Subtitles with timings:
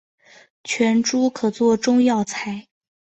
[0.63, 2.65] 全株可做中药材。